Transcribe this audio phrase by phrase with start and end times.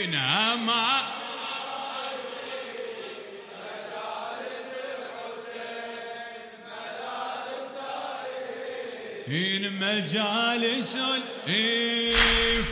[0.00, 0.86] الخائفين أما
[9.28, 10.98] إن مجالس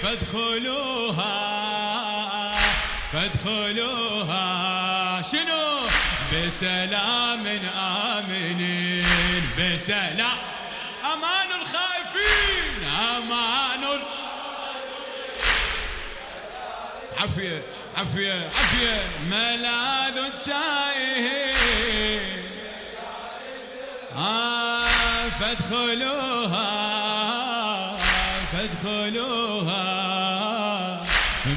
[0.03, 1.33] فادخلوها
[3.13, 4.43] فادخلوها.
[5.23, 5.89] شنو؟
[6.33, 7.47] بسلام
[7.77, 10.39] آمنين بسلام.
[11.04, 12.85] أمان الخائفين
[13.17, 13.83] أمان
[17.23, 17.62] عفية
[17.97, 19.09] عفية عفية.
[19.30, 21.63] ملاذ التائهين
[24.17, 26.73] آه فادخلوها
[28.53, 29.83] فادخلوها.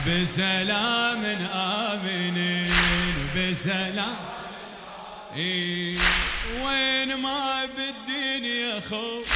[0.08, 1.24] بسلام
[1.54, 4.16] آمنين بسلام.
[6.64, 9.28] وين ما بالدنيا خوف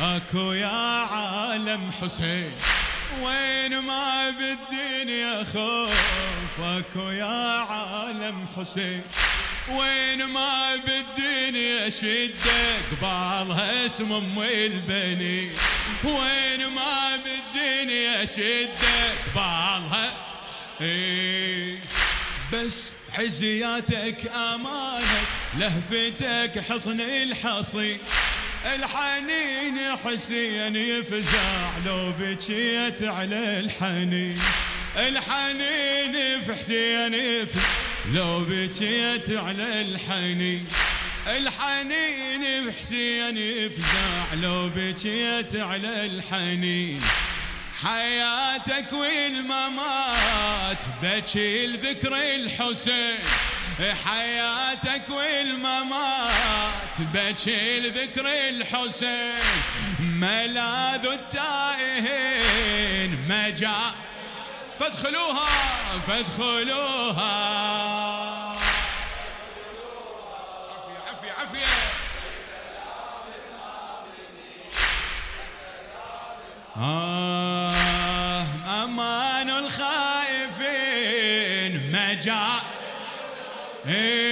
[0.00, 2.52] أكو يا عالم حسين.
[3.20, 9.02] وين ما بالدنيا خوف اكو يا عالم حسين.
[9.68, 15.50] وين ما بالدنيا شدة قبالها اسم ام البني
[16.04, 20.12] وين ما بالدنيا شدة قبالها
[20.80, 21.80] إيه.
[22.52, 25.26] بس حزياتك امانك
[25.58, 27.98] لهفتك حصن الحصين.
[28.66, 34.38] الحنين حسين يفزع لو بكيت على الحنين.
[34.96, 37.60] الحنين في حسين يفزع
[38.12, 40.66] لو بكيت على الحنين.
[41.26, 47.02] الحنين في حسين يفزع لو بكيت على الحنين.
[47.82, 53.18] حياتك والممات بكي الذكر الحسين.
[54.04, 56.31] حياتك والممات
[57.00, 59.42] بكي الذكر الحسين
[60.00, 62.48] ملاذ التائهين
[63.28, 63.74] مجا
[64.80, 65.48] فادخلوها
[66.06, 67.32] فادخلوها.
[70.70, 71.66] عفية عفية عفية
[76.76, 78.44] آه
[78.84, 80.72] أمان الخائفين
[81.92, 82.46] مجا
[83.88, 84.31] إيه.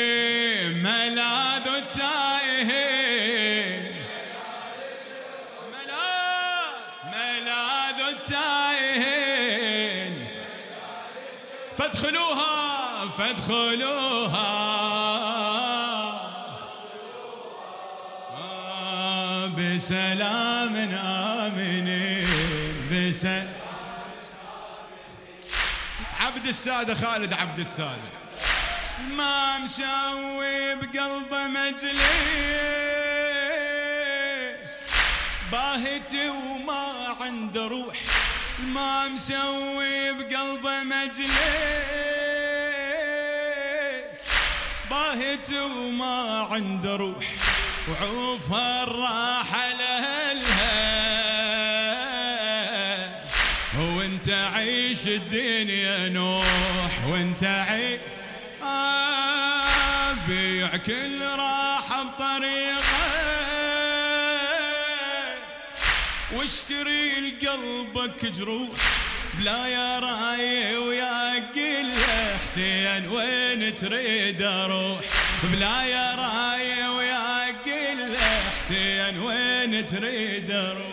[11.78, 14.80] فادخلوها فادخلوها.
[19.58, 22.28] بسلام آمنين
[22.90, 23.48] بسلام
[26.20, 28.10] عبد السادة خالد عبد السادة.
[29.16, 32.00] ما مسوي بقلبه مجلس
[35.52, 37.96] باهت وما عنده روح
[38.62, 41.30] ما مسوي بقلبه مجلس
[44.90, 47.24] باهت وما عنده روح
[47.88, 51.00] وعوف الراحة لهلها
[53.78, 58.00] وانت عيش الدنيا نوح وانت عيش
[60.28, 61.59] بيع كل راحة.
[66.32, 68.68] واشتري لقلبك جروح
[69.34, 71.92] بلا يا راي ويا قل
[72.44, 75.00] حسين وين تريد أروح؟
[75.42, 78.16] بلا يا راي ويا قل
[78.56, 80.90] حسين وين تريد أروح؟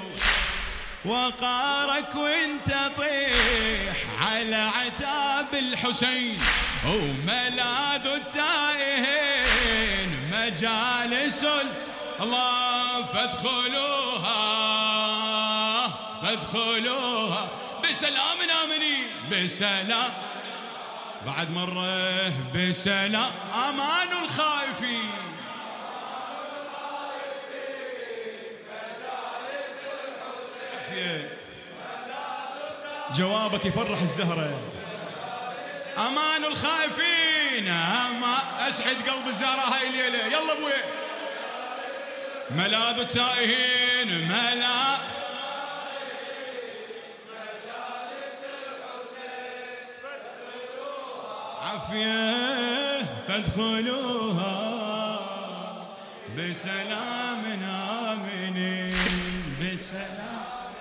[1.06, 6.40] وقارك وانت طيح على عتاب الحسين.
[6.86, 10.10] وملاذ التائهين.
[10.32, 11.46] مجالس
[12.22, 14.58] الله فادخلوها
[16.28, 17.48] فادخلوها
[17.84, 20.12] بسلام آمنين بسلام.
[21.26, 23.32] بعد مرة بسلام.
[23.70, 25.12] أمان الخائفين.
[33.16, 34.60] جوابك يفرح الزهرة.
[35.98, 37.68] أمان الخائفين.
[37.68, 38.36] أما
[38.70, 40.26] أسعد قلب الزهرة هاي الليلة.
[40.26, 40.74] يلا أبوي.
[42.52, 44.28] ملاذ التائهين.
[44.28, 45.17] ملا
[51.88, 54.58] عافية فادخلوها.
[56.38, 57.44] بسلام
[58.12, 58.96] آمنين
[59.62, 60.74] بسلام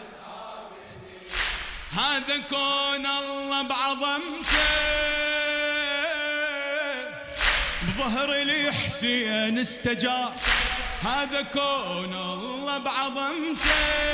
[1.92, 4.66] هذا كون الله بعظمته.
[7.82, 10.32] بظهر الحسين استجاب.
[11.02, 14.06] هذا كون الله بعظمته.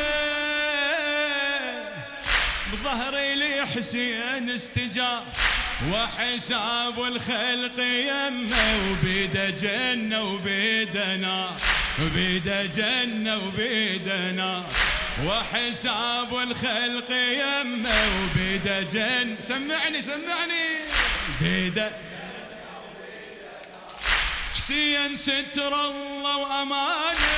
[2.84, 5.41] ظهري لحسين استجاب.
[5.90, 11.54] وحساب الخلق يمه وبيده جنة وبيده نار.
[12.02, 14.66] وبيده جنة وبيده نار.
[15.24, 19.36] وحساب الخلق يمه وبيده جنة.
[19.40, 20.64] سمعني سمعني.
[21.40, 21.90] بيده
[24.56, 27.32] حسين ستر الله وأمانة.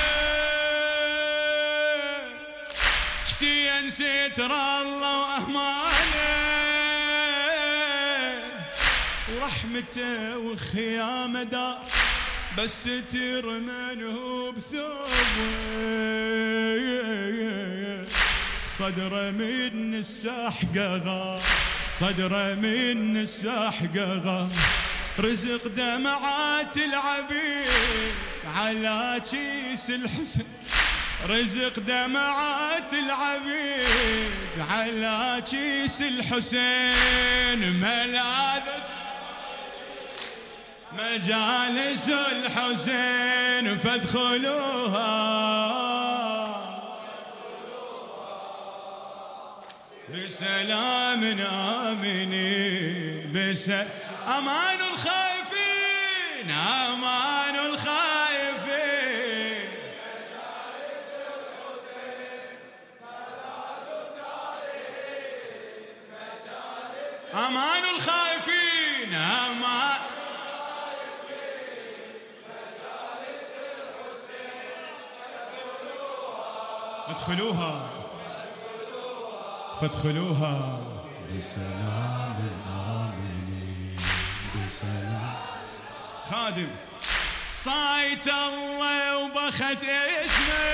[3.29, 5.94] حسين ستر الله وأمانة.
[9.45, 11.77] ورحمته وخيامه دار
[12.57, 15.15] بس ستر من هو بثوبه.
[18.69, 21.41] صدره من الساحقه غار
[21.91, 24.49] صدره من الساحقه غار
[25.19, 28.13] رزق دمعات العبيد
[28.55, 30.45] على كيس الحسن
[31.27, 37.73] رزق دمعات العبيد على كيس الحسين.
[37.81, 38.84] ملاذ
[40.97, 45.35] مجالس الحسين فادخلوها.
[50.13, 53.87] بسلام آمنين بسلام
[54.27, 58.14] أمان الخائفين أمان الخائفين
[77.07, 77.89] ادخلوها
[79.81, 80.79] فادخلوها.
[81.37, 82.37] بسلام
[82.69, 83.97] آمنين
[84.55, 85.35] بسلام.
[86.29, 86.71] خادم.
[87.55, 90.65] صايت الله وبخت إسمه.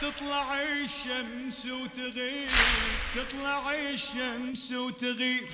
[0.00, 2.48] تطلع الشمس وتغيب.
[3.14, 5.44] تطلع الشمس وتغيب.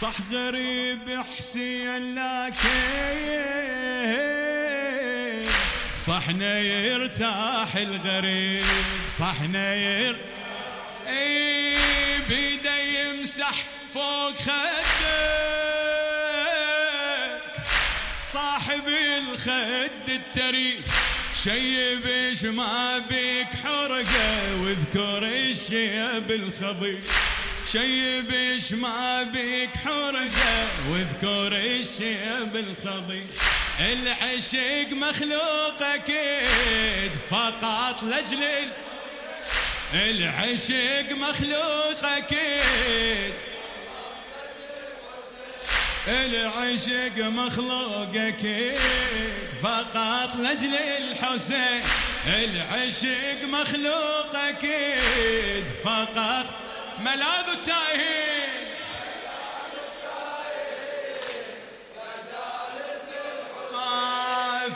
[0.00, 3.91] صح غريب حسين لكن
[6.06, 8.66] صحنا يرتاح الغريب
[9.18, 10.16] صحنا ير
[11.08, 11.76] اي
[12.28, 13.54] بيده يمسح
[13.94, 14.92] فوق خدك.
[18.32, 20.86] صاحب الخد التريد
[21.44, 27.00] شيبش ما بيك حرقة واذكر الشيب الخضيب
[27.72, 33.26] شيبش ما بيك حرقة واذكر الشيب الخضيب
[33.80, 38.44] العشق مخلوق أكيد فقط لاجل
[39.94, 43.34] العشق مخلوق أكيد
[46.08, 48.78] العشق مخلوق أكيد
[49.62, 51.82] فقط لاجل الحسين
[52.26, 56.46] العشق مخلوق أكيد فقط
[57.00, 58.41] ملاذ التاهين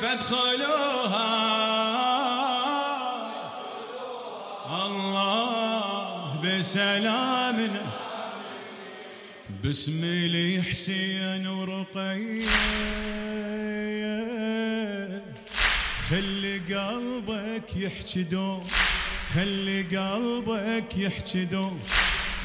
[0.00, 1.28] فادخلوها
[4.86, 7.58] الله بسلام.
[9.64, 12.56] بسم لي حسين ورقية.
[16.10, 18.66] خلي قلبك يحكي دوم
[19.34, 21.80] خلي قلبك يحكي دوم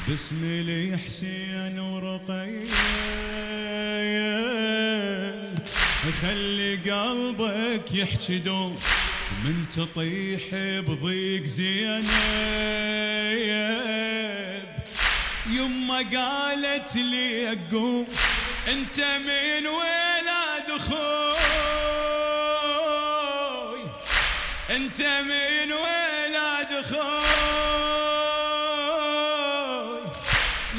[0.08, 2.72] بسم لي حسين ورقية.
[6.10, 8.78] خلي قلبك يحكي دوم
[9.44, 10.42] من تطيح
[10.88, 12.08] بضيق زينب.
[15.50, 18.06] يما قالت لي أقوم.
[18.68, 21.36] أنت من ولاد أخوي
[24.70, 27.22] أنت من ولاد أخوي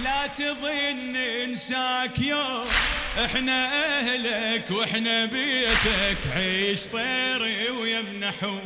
[0.03, 2.67] لا تظن إنساك يوم
[3.17, 3.65] إحنا
[3.99, 8.57] اهلك وإحنا بيتك عيش طيري ويمنحو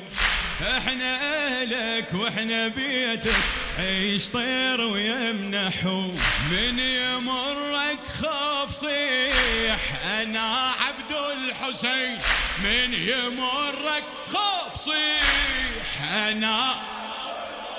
[0.61, 1.15] إحنا
[1.47, 3.35] اهلك وإحنا بيتك
[3.79, 6.11] عيش طير ويمنحو
[6.51, 9.79] من يمرك خوف صيح
[10.21, 12.17] أنا عبد الحسين.
[12.63, 16.75] من يمرك خوف صيح أنا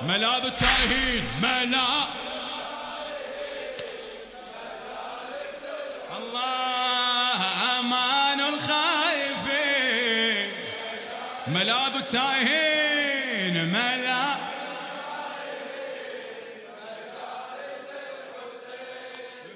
[0.03, 2.28] ملاذ التاهين ملاذ
[11.49, 14.35] ملاذ التايهين ملا.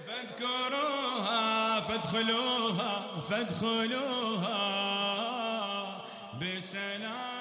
[0.06, 2.92] فاذكروها فادخلوها
[3.30, 4.62] فادخلوها.
[6.40, 7.31] بسلام.